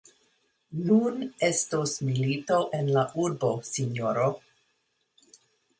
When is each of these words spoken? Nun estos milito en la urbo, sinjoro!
Nun 0.87 1.19
estos 1.49 1.93
milito 2.07 2.59
en 2.79 2.91
la 2.97 3.05
urbo, 3.27 3.55
sinjoro! 3.73 4.31